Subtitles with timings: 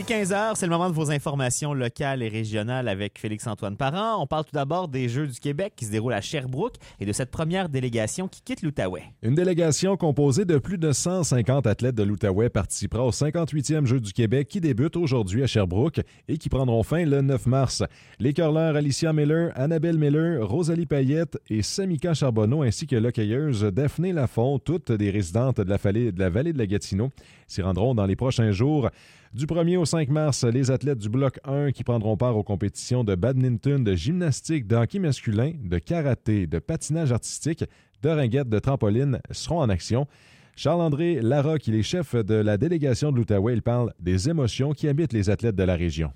[0.00, 4.22] Il est 15h, c'est le moment de vos informations locales et régionales avec Félix-Antoine Parent.
[4.22, 7.12] On parle tout d'abord des Jeux du Québec qui se déroulent à Sherbrooke et de
[7.12, 9.02] cette première délégation qui quitte l'Outaouais.
[9.22, 14.14] Une délégation composée de plus de 150 athlètes de l'Outaouais participera au 58e Jeux du
[14.14, 17.82] Québec qui débute aujourd'hui à Sherbrooke et qui prendront fin le 9 mars.
[18.18, 24.14] Les curleurs Alicia Miller, Annabelle Miller, Rosalie Payette et Samika Charbonneau ainsi que l'hockeyeuse Daphné
[24.14, 26.10] Lafont, toutes des résidentes de la, vallée
[26.54, 27.10] de la Gatineau,
[27.46, 28.88] s'y rendront dans les prochains jours.
[29.32, 33.04] Du 1er au 5 mars, les athlètes du bloc 1 qui prendront part aux compétitions
[33.04, 37.64] de badminton, de gymnastique, de hockey masculin, de karaté, de patinage artistique,
[38.02, 40.08] de ringuette, de trampoline seront en action.
[40.56, 43.52] Charles-André Larocque, il est chef de la délégation de l'Outaouais.
[43.52, 46.10] Il parle des émotions qui habitent les athlètes de la région.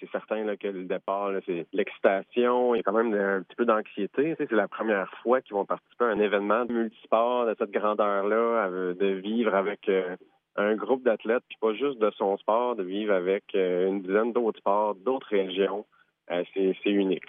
[0.00, 2.74] C'est certain que le départ, c'est l'excitation.
[2.74, 4.34] Il y a quand même un petit peu d'anxiété.
[4.38, 9.06] C'est la première fois qu'ils vont participer à un événement multisport de cette grandeur-là, de
[9.22, 10.16] vivre avec euh,
[10.56, 14.32] un groupe d'athlètes, puis pas juste de son sport, de vivre avec euh, une dizaine
[14.32, 15.84] d'autres sports, d'autres régions.
[16.30, 17.24] Euh, c'est unique.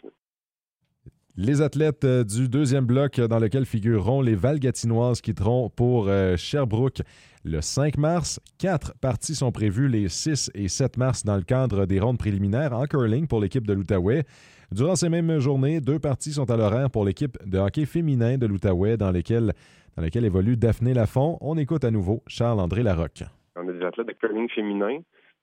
[1.36, 7.02] Les athlètes euh, du deuxième bloc dans lequel figureront les Valgatinoises quitteront pour Sherbrooke
[7.44, 8.40] le 5 mars.
[8.58, 12.74] Quatre parties sont prévues les 6 et 7 mars dans le cadre des rondes préliminaires
[12.74, 14.26] en curling pour l'équipe de l'Outaouais.
[14.72, 18.48] Durant ces mêmes journées, deux parties sont à l'horaire pour l'équipe de hockey féminin de
[18.48, 19.54] l'Outaouais dans lesquelles
[19.98, 21.38] dans laquelle évolue Daphné Lafont.
[21.42, 23.24] On écoute à nouveau Charles-André Larocque.
[23.56, 25.00] On a des athlètes de curling féminin,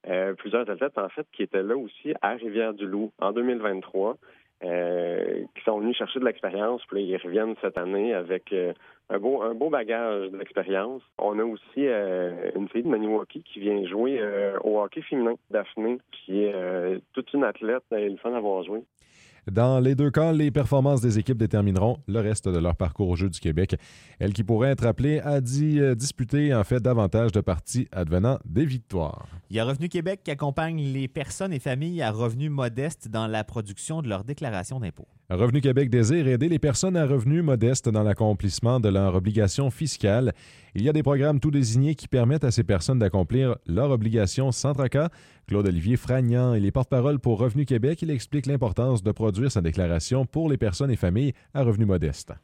[0.09, 4.17] euh, plusieurs athlètes en fait qui étaient là aussi à Rivière-du-Loup en 2023,
[4.63, 8.73] euh, qui sont venus chercher de l'expérience, puis ils reviennent cette année avec euh,
[9.11, 11.03] un beau un beau bagage d'expérience.
[11.19, 11.89] On a aussi
[12.55, 14.23] une fille de Maniwaki qui vient jouer
[14.63, 18.83] au hockey féminin, Daphné, qui est toute une athlète, elle est le fun d'avoir joué.
[19.51, 23.17] Dans les deux cas, les performances des équipes détermineront le reste de leur parcours au
[23.17, 23.77] Jeux du Québec.
[24.19, 28.65] Elles qui pourraient être appelées à euh, disputer en fait davantage de parties advenant des
[28.65, 29.27] victoires.
[29.51, 33.27] Il y a Revenu Québec qui accompagne les personnes et familles à revenus modestes dans
[33.27, 35.07] la production de leur déclaration d'impôt.
[35.31, 40.35] Revenu Québec désire aider les personnes à revenus modestes dans l'accomplissement de leurs obligations fiscales.
[40.75, 44.53] Il y a des programmes tout désignés qui permettent à ces personnes d'accomplir leurs obligations
[44.53, 45.09] sans tracas.
[45.47, 48.03] Claude-Olivier Fragnan, il est porte-parole pour Revenu Québec.
[48.03, 52.35] Il explique l'importance de produire sa déclaration pour les personnes et familles à revenus modestes.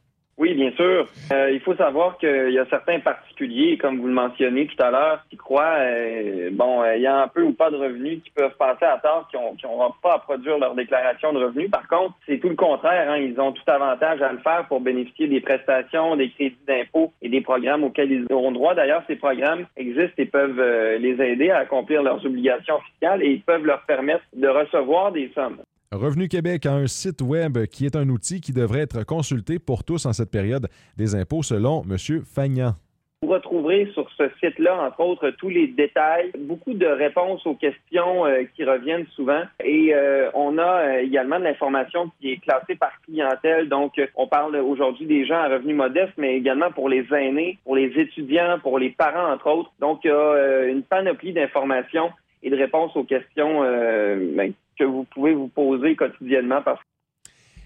[0.71, 1.07] Bien sûr.
[1.33, 4.91] Euh, il faut savoir qu'il y a certains particuliers, comme vous le mentionnez tout à
[4.91, 8.85] l'heure, qui croient, euh, bon, ayant un peu ou pas de revenus, qui peuvent passer
[8.85, 11.69] à tort, qui n'auront pas à produire leur déclaration de revenus.
[11.71, 13.09] Par contre, c'est tout le contraire.
[13.09, 13.17] Hein.
[13.17, 17.29] Ils ont tout avantage à le faire pour bénéficier des prestations, des crédits d'impôt et
[17.29, 18.73] des programmes auxquels ils auront droit.
[18.73, 23.31] D'ailleurs, ces programmes existent et peuvent euh, les aider à accomplir leurs obligations fiscales et
[23.31, 25.57] ils peuvent leur permettre de recevoir des sommes.
[25.93, 29.83] Revenu Québec a un site web qui est un outil qui devrait être consulté pour
[29.83, 31.97] tous en cette période des impôts, selon M.
[32.23, 32.75] Fagnan.
[33.21, 38.25] Vous retrouverez sur ce site-là, entre autres, tous les détails, beaucoup de réponses aux questions
[38.25, 39.43] euh, qui reviennent souvent.
[39.63, 43.67] Et euh, on a euh, également de l'information qui est classée par clientèle.
[43.67, 47.75] Donc, on parle aujourd'hui des gens à revenus modestes, mais également pour les aînés, pour
[47.75, 49.71] les étudiants, pour les parents, entre autres.
[49.81, 52.11] Donc, il y a une panoplie d'informations
[52.43, 56.61] et de réponses aux questions ben, que vous pouvez vous poser quotidiennement.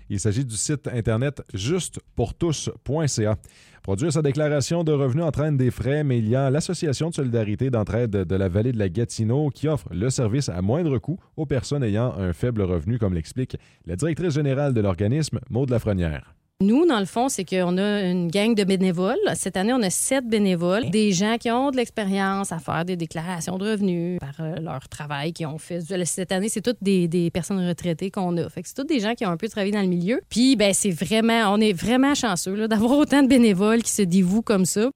[0.10, 3.36] Il s'agit du site Internet justepourtous.ca.
[3.82, 7.72] Produire sa déclaration de revenus entraîne des frais, mais il y a l'Association de solidarité
[7.72, 11.48] d'entraide de la vallée de la Gatineau qui offre le service à moindre coût aux
[11.48, 13.58] personnes ayant un faible revenu, comme l'explique
[13.88, 16.36] la directrice générale de l'organisme, Maude Lafrenière.
[16.62, 19.18] Nous, dans le fond, c'est qu'on a une gang de bénévoles.
[19.34, 22.96] Cette année, on a sept bénévoles, des gens qui ont de l'expérience à faire des
[22.96, 25.82] déclarations de revenus par euh, leur travail qu'ils ont fait.
[26.06, 28.48] Cette année, c'est toutes des, personnes retraitées qu'on a.
[28.48, 30.22] Fait que c'est toutes des gens qui ont un peu travaillé dans le milieu.
[30.30, 34.42] Puis, ben, c'est vraiment, on est vraiment chanceux d'avoir autant de bénévoles qui se dévouent
[34.42, 34.90] comme ça.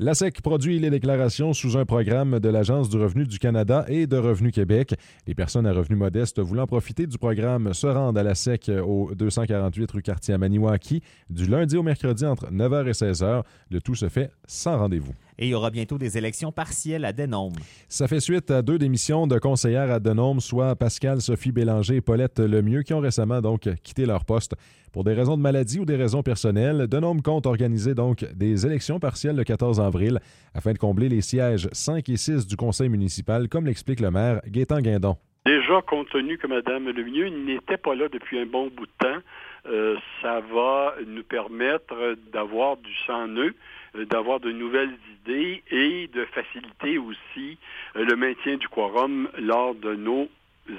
[0.00, 4.06] La SEC produit les déclarations sous un programme de l'Agence du revenu du Canada et
[4.06, 4.94] de Revenu Québec.
[5.26, 9.10] Les personnes à revenus modestes voulant profiter du programme se rendent à la SEC au
[9.16, 13.42] 248 rue Cartier à Maniwaki du lundi au mercredi entre 9h et 16h.
[13.72, 15.14] Le tout se fait sans rendez-vous.
[15.38, 17.52] Et il y aura bientôt des élections partielles à Denôme.
[17.88, 22.00] Ça fait suite à deux démissions de conseillères à Denôme, soit Pascal Sophie Bélanger et
[22.00, 24.54] Paulette Lemieux, qui ont récemment donc quitté leur poste.
[24.92, 28.98] Pour des raisons de maladie ou des raisons personnelles, Denôme compte organiser donc des élections
[28.98, 30.18] partielles le 14 avril
[30.54, 34.40] afin de combler les sièges 5 et 6 du conseil municipal, comme l'explique le maire
[34.46, 35.16] Gaétan Guindon.
[35.46, 39.18] Déjà, compte tenu que Mme Lemieux n'était pas là depuis un bon bout de temps,
[39.66, 43.77] euh, ça va nous permettre d'avoir du sang neuf euh,
[44.10, 47.58] d'avoir de nouvelles idées et de faciliter aussi
[47.96, 50.28] euh, le maintien du quorum lors de nos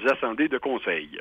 [0.06, 1.18] assemblées de conseil.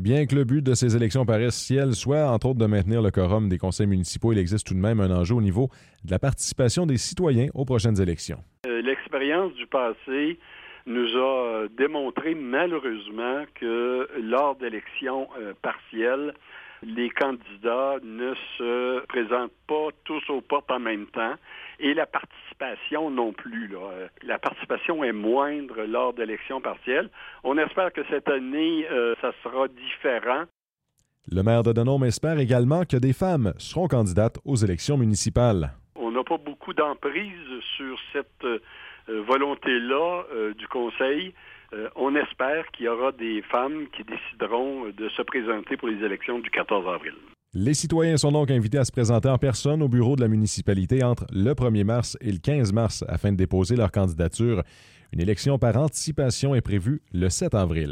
[0.00, 3.48] Bien que le but de ces élections partielles soit, entre autres, de maintenir le quorum
[3.48, 5.68] des conseils municipaux, il existe tout de même un enjeu au niveau
[6.04, 8.38] de la participation des citoyens aux prochaines élections.
[8.66, 10.38] Euh, l'expérience du passé
[10.86, 15.28] nous a démontré malheureusement que lors d'élections
[15.60, 16.32] partielles,
[16.82, 21.34] les candidats ne se présentent pas tous aux portes en même temps
[21.80, 23.74] et la participation non plus.
[24.22, 27.10] La participation est moindre lors d'élections partielles.
[27.44, 28.86] On espère que cette année,
[29.20, 30.44] ça sera différent.
[31.30, 35.72] Le maire de Denon espère également que des femmes seront candidates aux élections municipales.
[35.94, 38.60] On n'a pas beaucoup d'emprise sur cette euh,
[39.06, 41.34] volonté-là euh, du Conseil.
[41.74, 46.02] Euh, on espère qu'il y aura des femmes qui décideront de se présenter pour les
[46.04, 47.14] élections du 14 avril.
[47.54, 51.02] Les citoyens sont donc invités à se présenter en personne au bureau de la municipalité
[51.02, 54.62] entre le 1er mars et le 15 mars afin de déposer leur candidature.
[55.12, 57.86] Une élection par anticipation est prévue le 7 avril.